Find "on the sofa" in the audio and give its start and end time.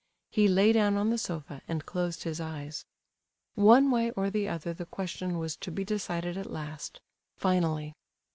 0.97-1.61